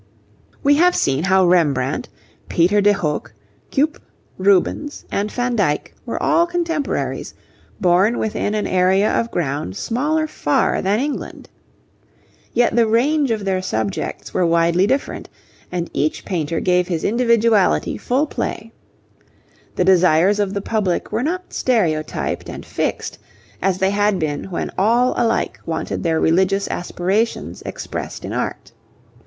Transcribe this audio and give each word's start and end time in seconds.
We 0.63 0.77
have 0.77 0.95
seen 0.95 1.25
how 1.25 1.45
Rembrandt, 1.45 2.09
Peter 2.49 2.81
de 2.81 2.91
Hoogh, 2.91 3.25
Cuyp, 3.71 4.01
Rubens, 4.39 5.05
and 5.11 5.31
Van 5.31 5.55
Dyck 5.55 5.93
were 6.07 6.17
all 6.23 6.47
contemporaries, 6.47 7.35
born 7.79 8.17
within 8.17 8.55
an 8.55 8.65
area 8.65 9.11
of 9.11 9.29
ground 9.29 9.75
smaller 9.77 10.25
far 10.25 10.81
than 10.81 10.99
England. 10.99 11.49
Yet 12.51 12.75
the 12.75 12.87
range 12.87 13.29
of 13.29 13.45
their 13.45 13.61
subjects 13.61 14.33
was 14.33 14.45
widely 14.47 14.87
different, 14.87 15.29
and 15.71 15.87
each 15.93 16.25
painter 16.25 16.59
gave 16.59 16.87
his 16.87 17.03
individuality 17.03 17.95
full 17.99 18.25
play. 18.25 18.71
The 19.75 19.85
desires 19.85 20.39
of 20.39 20.55
the 20.55 20.61
public 20.61 21.11
were 21.11 21.21
not 21.21 21.53
stereotyped 21.53 22.49
and 22.49 22.65
fixed, 22.65 23.19
as 23.61 23.77
they 23.77 23.91
had 23.91 24.17
been 24.17 24.45
when 24.45 24.71
all 24.79 25.13
alike 25.15 25.59
wanted 25.67 26.01
their 26.01 26.19
religious 26.19 26.67
aspirations 26.69 27.61
expressed 27.67 28.25
in 28.25 28.33
art. 28.33 28.71